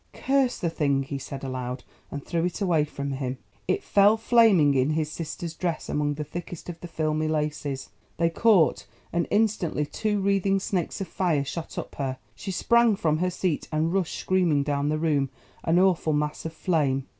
[0.13, 3.37] "Curse the thing!" he said aloud, and threw it from him.
[3.67, 8.31] It fell flaming in his sister's dress among the thickest of the filmy laces; they
[8.31, 12.17] caught, and instantly two wreathing snakes of fire shot up her.
[12.33, 15.29] She sprang from her seat and rushed screaming down the room,
[15.63, 17.05] an awful mass of flame!